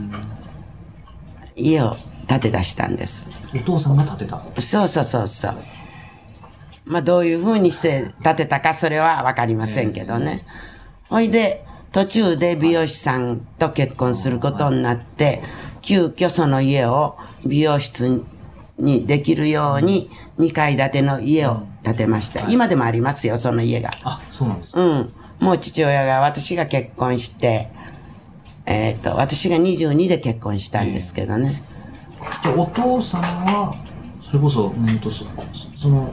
[1.58, 1.96] 家を
[2.28, 3.28] 建て出したんです。
[3.54, 4.40] お父さんが建てた？
[4.60, 5.56] そうそうそうそう。
[6.84, 10.44] まあどういう風にして建てたかそれはわかりませんけどね。
[11.08, 15.42] ほいで、途中で美容師さんと結婚することになって、
[15.82, 17.16] 急遽その家を
[17.46, 18.24] 美容室
[18.78, 22.48] にできるように2階建ての家を建てました。
[22.50, 23.90] 今でもありますよ、その家が。
[24.04, 24.80] あ、そうなんですか。
[24.80, 25.12] うん。
[25.40, 27.70] もう父親が、私が結婚して、
[28.70, 31.62] えっ、と、私が22で結婚したんですけどね。
[32.42, 33.74] じゃあお父さんは、
[34.22, 35.24] それこそ、うんとそ
[35.80, 36.12] その、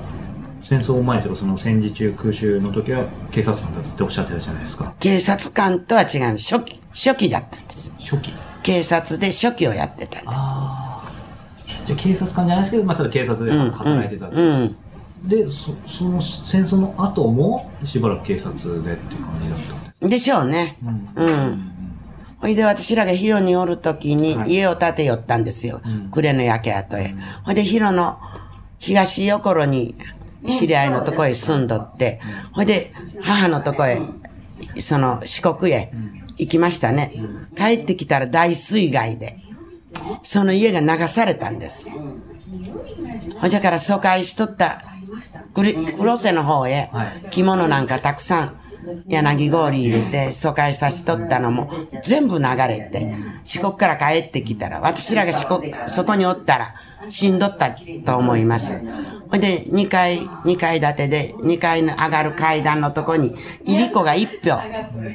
[0.63, 4.95] 戦争前とか、その戦時中空襲の時は警察官だっておっしゃってたじゃないですか。
[5.01, 6.37] 警察官とは違う。
[6.37, 7.93] 初期、初期だったんです。
[7.99, 8.33] 初期。
[8.63, 10.37] 警察で初期をやってたんです。
[10.37, 11.11] ああ。
[11.85, 14.29] じゃあ警察官じゃないですけど、まあ、ただ警察で働いてた。
[14.29, 14.75] うん。
[15.25, 20.09] で、そその戦争の後も、しばらく警察でっていう感じだったんです。
[20.09, 20.77] でしょうね。
[21.15, 21.74] うん。
[22.39, 25.81] ほいで私らがヒロにおるときに家を建てよったんですよ。
[26.11, 27.15] 暮れの焼け跡へ。
[27.43, 28.19] ほいでヒロの
[28.79, 29.95] 東横路に
[30.47, 32.19] 知り合いのとこへ住んどって、
[32.53, 32.93] ほいで
[33.23, 33.99] 母のとこへ、
[34.79, 35.91] その四国へ
[36.37, 37.13] 行きましたね。
[37.55, 39.37] 帰ってきたら大水害で、
[40.23, 41.89] その家が流されたんです。
[43.39, 44.81] ほいだから疎開しとった
[45.53, 46.91] 黒黒瀬の方へ
[47.31, 48.59] 着物なんかたくさん
[49.07, 51.71] 柳氷入れて疎開さしとったのも
[52.03, 56.75] 全部流れて四国から帰ってきたら私らが四国そこにおったら
[57.09, 58.81] 死んどったと思います。
[59.29, 64.61] ほいで2階、2階建てで2階の上がる階段のとこにいりこが1票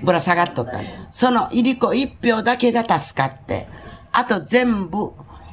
[0.04, 0.80] ぶら下がっとった。
[1.10, 3.66] そのいりこ1票だけが助かって
[4.12, 5.12] あと全部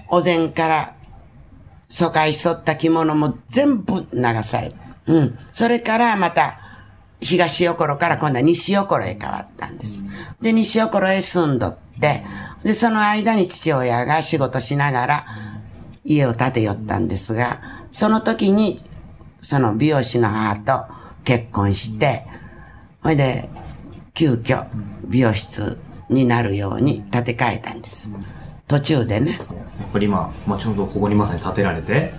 [0.09, 0.93] お膳から
[1.89, 4.75] 疎開しとった着物も全部流された。
[5.07, 5.39] うん。
[5.51, 6.59] それからまた、
[7.19, 10.03] 東横路から今度は西横路へ変わったんです。
[10.41, 12.23] で、西横路へ住んどって、
[12.63, 15.25] で、その間に父親が仕事しながら
[16.03, 18.83] 家を建てよったんですが、その時に、
[19.41, 20.85] その美容師の母と
[21.23, 22.25] 結婚して、
[23.01, 23.49] ほいで、
[24.13, 24.65] 急遽
[25.05, 25.77] 美容室
[26.09, 28.11] になるように建て替えたんです。
[28.67, 29.31] 途中でね。
[29.79, 32.13] やっぱり今、まあ、ちょうどここにまさに建てられて、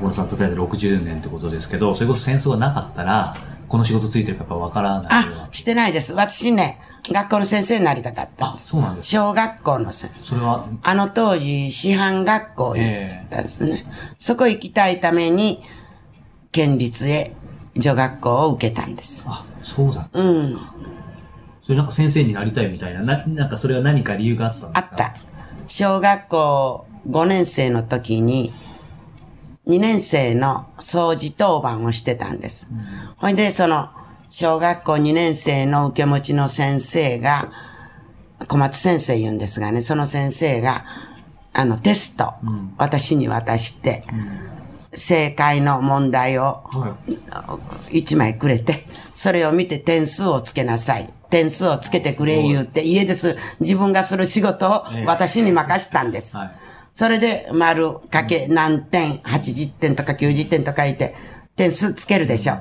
[0.00, 3.36] 小野さん建てられて60年ってことですけど、それこそ戦争がなかったら、
[3.68, 6.12] この仕事ついてるかやっぱわからないあな、してないです。
[6.14, 8.58] 私ね、学校の先生になりたかったんあ。
[8.60, 9.08] そうなんです。
[9.10, 10.26] 小学校の先生。
[10.26, 13.84] それは、あの当時、師範学校行ったんですね。
[14.18, 15.62] そこ行きたいために、
[16.52, 17.32] 県立へ
[17.76, 19.26] 女学校を受けたんです。
[19.28, 20.20] あ、そうだった。
[20.20, 20.58] うん。
[21.62, 24.78] それなんか先生になりたいみたいな、ななんかそれは何か理由があったんですか？
[24.78, 25.14] あった。
[25.68, 28.52] 小学校5年生の時に、
[29.66, 32.68] 2年生の掃除当番をしてたんです。
[33.18, 33.90] ほいで、その、
[34.30, 37.50] 小学校2年生の受け持ちの先生が、
[38.46, 40.84] 小松先生言うんですがね、その先生が、
[41.52, 42.34] あの、テスト、
[42.78, 44.04] 私に渡して、
[44.92, 46.96] 正解の問題をは
[47.90, 47.98] い。
[47.98, 51.12] 一枚くれて、それを見て点数をつけなさい。
[51.28, 56.36] 点数をつけてくれ言うて、家です、自分がする仕事をええ私に任したんです。
[56.36, 56.65] はい
[56.96, 61.14] それで、丸かけ何点、80点とか90点とか書いて、
[61.54, 62.54] 点数つけるでしょ。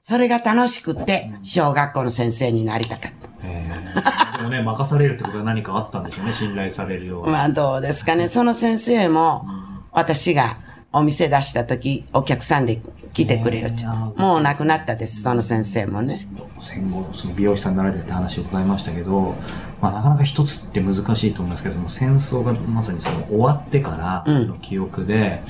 [0.00, 3.28] それが楽しくて、小学校の先生になりたかった。
[3.44, 7.32] えー、でもね、任されるってことは何かあったんでしょうね、信頼されるような。
[7.32, 8.28] まあどうですかね。
[8.28, 9.44] その先生も、
[9.90, 10.56] 私が
[10.92, 12.80] お店出した時、お客さんで
[13.12, 13.86] 来てくれよって。
[13.86, 16.28] もう亡くなったです、その先生もね。
[16.60, 19.34] 戦後、その美容師さんになられてって話を伺いましたけど、
[19.80, 25.42] まあなかなか一つって難しいと思いますけど、その戦争がまさにその終わってからの記憶で、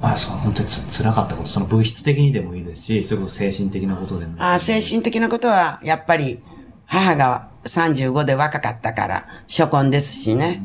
[0.00, 4.34] まあその本当につ辛かったこと、その物質的にでもいいですし、それこそ精神的なことでも。
[4.38, 6.40] あ精神的なことは、やっぱり、
[6.86, 10.62] 母が35で若かったから、初婚ですしね。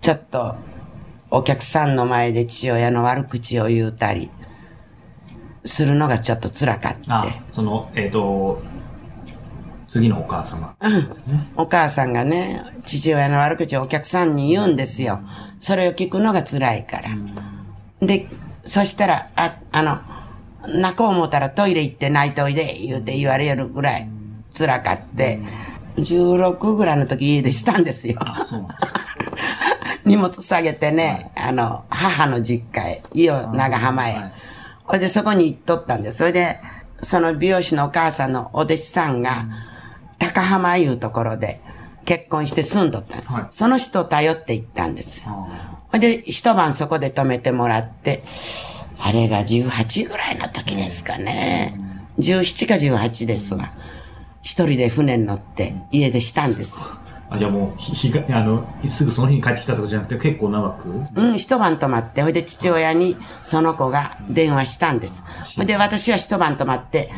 [0.00, 0.56] ちょっと、
[1.34, 4.30] お客さんの前で父親の悪口を言うたり、
[5.64, 7.20] するのがちょっと辛かった。
[7.20, 8.60] あ、その、えっ、と、
[9.88, 11.50] 次のお母様ですね。
[11.56, 15.20] お母さんがね、父親の悪口をお客さんに言うんですよ。
[15.58, 17.08] それを聞くのが辛いから。
[18.00, 18.28] で、
[18.64, 20.00] そしたら、あ、あの、
[20.80, 24.08] 泣こう思ったらトイレ行って泣いといで、言うて言われるぐらい
[24.54, 25.40] 辛かって、
[25.96, 28.16] 16ぐらいの時家出したんですよ。
[28.20, 28.91] あ、そうなんですか。
[30.04, 34.14] 荷物下げてね、あの、母の実家へ、伊予長浜へ。
[34.14, 34.32] はい
[34.84, 36.18] ほいで、そこに行っとったんです。
[36.18, 36.60] それで、
[37.02, 39.46] その美容師のお母さんのお弟子さんが、
[40.18, 41.60] 高浜いうところで
[42.04, 45.48] 結婚して住んどったの、はいその人を頼って行ったんですほ
[45.94, 48.22] いで、一晩そこで泊めてもらって、
[48.98, 51.78] あれが18ぐらいの時ですかね。
[52.18, 53.72] 17か18ですわ。
[54.42, 56.76] 一人で船に乗って家でしたんです。
[57.32, 60.88] あ、じゃあもう、ひ、ひが、あの、すぐその日に帰ってきたとかじゃなくて、結構長く？
[61.14, 65.24] うん、一晩泊まって、ほいで父親にその子が電話したんです。
[65.56, 67.10] ほいで私は一晩泊まって、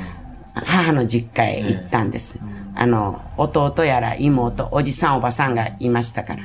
[0.54, 2.40] 母の実家へ行ったんです。
[2.76, 6.42] あの、弟やら妹、おじさんおばさんがいましたから。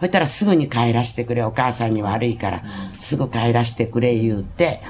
[0.00, 2.62] ほいたらすぐに帰らしてくれ、お母さんに悪いから、
[2.98, 4.82] すぐ帰らしてくれ言うて、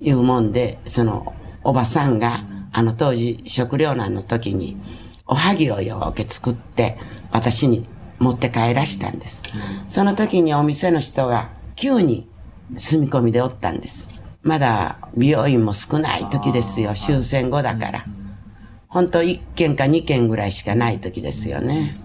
[0.00, 4.76] 言うもんで、その、おばさんが、あの当時食糧難の時に、
[5.26, 6.98] おはぎをよーけ作って、
[7.30, 7.86] 私に
[8.18, 9.42] 持って帰らしたんです。
[9.86, 12.28] その時にお店の人が9人
[12.76, 14.10] 住み込みでおったんです。
[14.42, 16.94] まだ美容院も少ない時ですよ。
[16.94, 18.06] 終戦後だから。
[18.88, 21.98] 本当1軒か2軒ぐらいしかない時ですよね。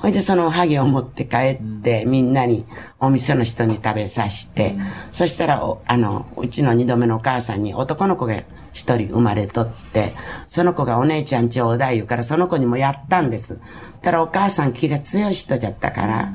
[0.00, 2.64] ほいでそのおはぎを持って帰って、みんなに、
[3.00, 4.76] お店の人に食べさして、
[5.12, 8.34] そしたら、おあの、うちの二度目のお母さんに男の子が
[8.72, 10.14] 一人生まれとって、
[10.46, 13.60] その子がお姉ちゃんちょうだい言うから、その子にもやったんです。
[14.02, 16.32] たらお母さん気が強い人じゃったから、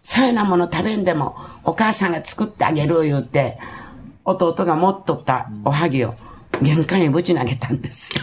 [0.00, 3.58] そういうなもの食べんでも、お母さんが作ってあげる言うて、
[4.24, 6.14] 弟が持っとったおはぎを
[6.62, 8.22] 玄関へぶち投げたんですよ。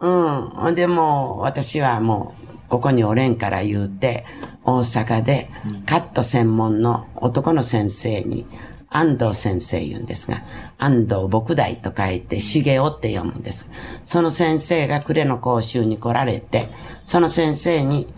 [0.00, 0.48] うん。
[0.50, 4.26] ほんでもう、私はもう、ここにおれんから言うて、
[4.64, 5.50] 大阪で
[5.86, 8.46] カット専門の男の先生に、
[8.96, 10.44] 安藤先生言うんですが、
[10.78, 13.68] 安藤牧大と書いて、茂雄って読むんです。
[14.04, 16.70] その先生が暮れの講習に来られて、
[17.04, 18.14] その先生に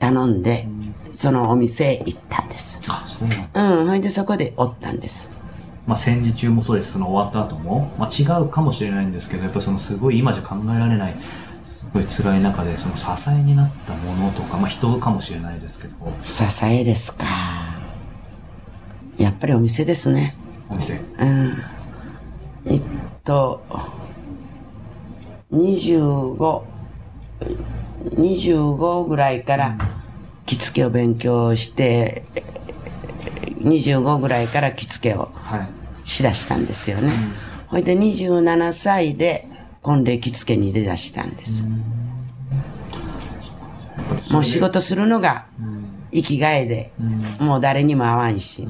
[0.00, 0.66] 頼んで、
[1.12, 2.82] そのお店へ行ったんです。
[2.88, 3.88] あ、そうなんうん。
[3.90, 5.30] ほいでそこでおったんです。
[5.86, 11.16] まあ、戦時中もそうです、その終わった後も、まあ、違うかもしれないんですけど、やっぱりそのすごい今じゃ考えられない、
[11.64, 17.71] すごい辛い中で、その支えになったものとか、まあ、人かもしれないですけど、支えですか。
[19.22, 20.36] やっぱりお店ですね。
[20.68, 20.94] お店。
[20.94, 21.52] うん。
[22.66, 22.82] えっ
[23.22, 23.62] と、
[25.52, 26.62] 25、
[28.16, 29.78] 25ぐらいから
[30.44, 32.24] 着付けを勉強して、
[33.60, 35.68] 25ぐらいから着付けをはい。
[36.04, 37.12] しだしたんですよね。
[37.68, 39.46] ほいで27歳で
[39.82, 41.68] 婚礼着付けに出だしたんです。
[44.32, 45.46] もう仕事するのが
[46.12, 46.90] 生きがいで、
[47.38, 48.66] もう誰にも会わんし、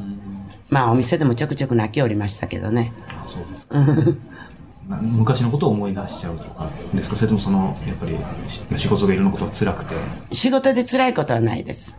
[0.72, 2.94] まあお店でもちょくちょく泣きおりましたけどね。
[3.10, 3.68] あそうです
[5.00, 7.16] 昔のことを思い出しちゃうとかですか？
[7.16, 8.16] それともその、やっぱり
[8.48, 9.94] し仕事がいろんなことが辛くて？
[10.32, 11.98] 仕事で辛いことはないです。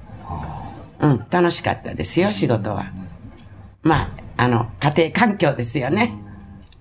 [0.99, 2.85] うん、楽しかったですよ、仕事は。
[3.83, 6.15] まあ、あの、家庭環境ですよね。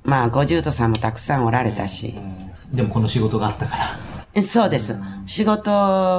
[0.05, 2.15] まあ、ご住徒さんもたくさんおられたし。
[2.73, 3.99] でもこの仕事があったから。
[4.35, 4.97] えそうです。
[5.27, 5.71] 仕事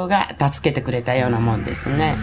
[0.08, 2.16] が助けてくれたようなもんですね。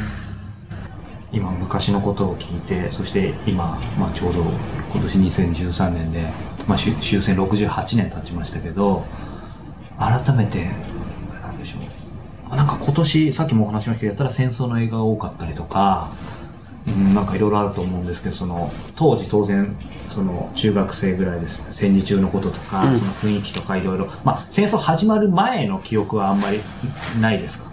[1.32, 4.40] 今昔のことを聞いて、そして今、まあ、ちょうど
[4.92, 6.28] 今年2013年で、
[6.66, 9.04] まあ、終終戦68年経ちましたけど、
[9.98, 10.70] 改めて、
[11.42, 11.78] なんでしょ
[12.52, 12.56] う。
[12.56, 16.08] なんか今年、さっきもお話しましたけど、やったら戦争の映画が多かったりとか、
[16.88, 19.76] うん、なんかいろいろあると思うんですけど、その、当時当然、
[20.10, 21.62] その、中学生ぐらいです。
[21.70, 26.60] 戦時中のこととか、その雰囲気とかいろいろ、まあ、戦争始まる前の記憶はあんまり
[27.20, 27.69] ないですか？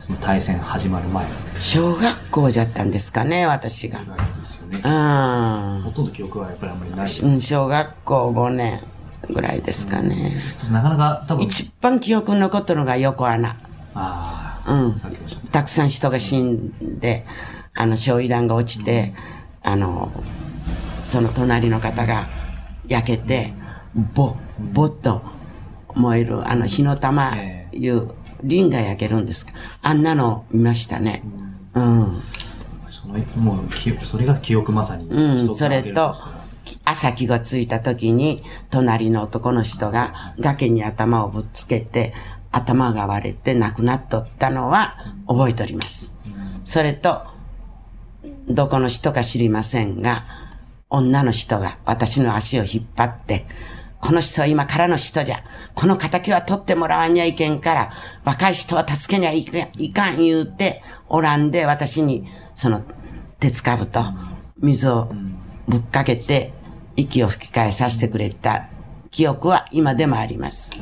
[0.00, 1.26] その対戦始まる前。
[1.60, 4.02] 小学校じゃったんですかね、私が。
[4.04, 4.80] ないですよね。
[4.82, 7.08] うんほとんど記憶はやっぱりあんまりない。
[7.08, 8.80] 小学校5年
[9.28, 10.32] ぐらいですかね。
[10.72, 13.50] なかなか多分、一番記憶に残ったのが横穴。
[13.94, 15.10] ああ、うんた。
[15.52, 17.26] たくさん人が死んで、
[17.74, 19.12] あの、焼夷弾が落ちて、
[19.62, 20.10] あの、
[21.02, 22.30] その隣の方が
[22.88, 23.52] 焼けて、
[24.14, 24.34] ぼ、
[24.72, 25.20] ぼっと
[25.94, 29.52] 燃える、あの、火の玉えいう、リンが焼けるんですか？
[29.82, 31.22] あんなの見ましたね。
[31.74, 32.22] うん。
[32.88, 35.08] その、もう記憶、それが記憶まさに。
[35.08, 36.14] うん、それと
[36.84, 42.12] 朝気がついた時に、隣の男の人が崖に頭をぶっつけて、
[42.52, 46.12] 頭が割れて亡くなっとったのは覚えております。
[46.64, 47.22] それと、
[48.48, 50.24] どこの人か知りませんが、
[50.88, 53.46] 女の人が私の足を引っ張って、
[54.00, 55.44] この人は今からの人じゃ。
[55.74, 57.90] この仇は取ってもらわんにゃいけんから、
[58.24, 62.82] 若い人は助けにはいかんいかん言うて、おらんで私に、その、
[63.38, 64.04] 鉄かぶと
[64.58, 65.10] 水を
[65.68, 66.52] ぶっかけて、
[66.96, 68.68] 息を吹き返させてくれた
[69.10, 70.72] 記憶は今でもあります。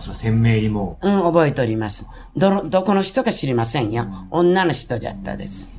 [0.00, 2.06] それ鮮明にもうん、覚えております。
[2.36, 4.06] どの、どこの人か知りませんよ。
[4.30, 5.72] 女の人じゃったです。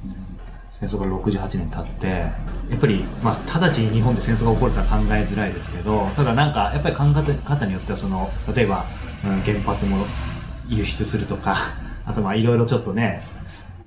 [0.81, 8.85] う、戦争から68年経って、やっぱり、まあ、直ちに日本で戦争が起こるとは考えづらいですけど、ただなんか、やっぱり考え方によっては、その、例えば、
[9.23, 10.05] うん、原発も
[10.67, 11.57] 輸出するとか、
[12.05, 13.23] あとまあ、いろいろちょっとね、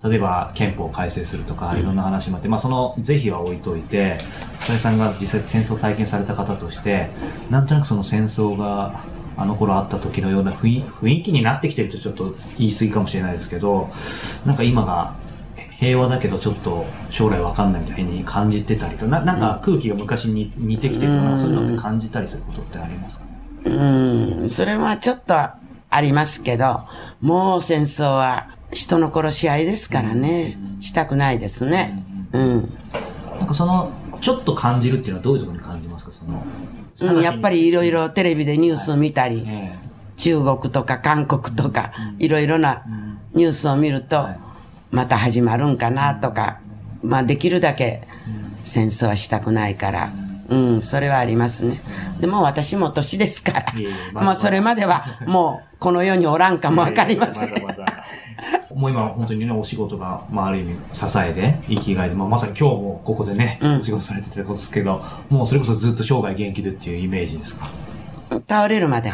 [0.04, 4.18] 例えば憲法を改正するとか、いろんな話もあって、まあその是非は置いといて、
[4.60, 7.08] さやさんが実際戦争を体験された方として、
[7.50, 9.00] なんとなくその戦争が
[9.36, 13.90] あの頃あった時のような雰囲雰囲気になってきてるとちょっと言い過ぎかもしれないですけど、
[14.44, 15.14] なんか今が
[15.82, 23.24] 平和だけどちょっと将来わかんないみたいに感じてたりと、ななんか空気が昔に似てきてるとか、そういうのって感じたりすることってありますか？
[23.64, 23.70] う
[24.44, 25.58] ん、それはちょっとあ
[26.00, 26.82] りますけど、
[27.20, 32.04] もう戦争は人の殺し合いですからね、したくないですね。
[32.32, 32.68] うん。
[33.40, 36.12] なんかその、ちょっと感じるっていうのはどういうところに感じますか？
[36.12, 39.76] その、うん、やっぱりいろいろテレビでニュースを見たり、え
[40.16, 42.84] 中国とか韓国とか、いろいろな
[43.34, 44.28] ニュースを見ると、
[44.92, 46.60] また始まるんかなとか、
[47.02, 48.02] まあできるだけ
[48.62, 50.12] 戦争はしたくないから、
[50.48, 51.80] うん、それはありますね。
[52.20, 53.66] でも私も年ですから
[54.12, 57.50] まあそれまではもうこの世におらんかもわかりません。
[57.52, 58.04] まだまだ
[58.74, 67.68] もう今本当にね、お仕事が、まあある意味支えで、生きがいで、まあまさに今日もここでね、うんお仕事されてたことですけど、もうそれこそずっと生涯元気でっていうイメージですか？
[68.48, 69.12] 倒れるまで。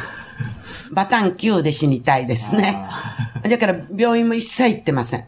[0.92, 2.84] バタン9で死にたいですね。
[3.48, 5.24] だから病院も一切行ってません。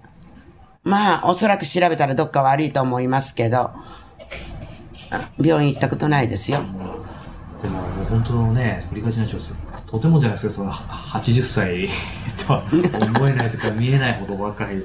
[0.83, 3.70] まあ、おそらく調べたらどっか悪いと思いますけど、
[5.39, 6.61] 病院行ったことないですよ。
[7.62, 9.55] でも、もう本当のね、振り返しな人です。
[9.87, 11.89] とてもじゃないですけど、その、80歳
[12.47, 12.64] とは
[13.18, 14.83] 思えないとか、見えないほど若い